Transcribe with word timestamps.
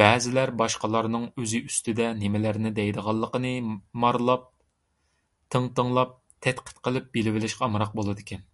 بەزىلەر 0.00 0.50
باشقىلارنىڭ 0.62 1.26
ئۆزى 1.42 1.60
ئۈستىدە 1.68 2.08
نېمىلەرنى 2.22 2.72
دەيدىغانلىقىنى 2.80 3.54
مارىلاپ، 4.06 4.50
تىڭتىڭلاپ، 5.56 6.20
تەتقىق 6.48 6.86
قىلىپ 6.88 7.10
بىلىۋېلىشقا 7.18 7.70
ئامراق 7.70 7.98
بولىدىكەن. 8.02 8.48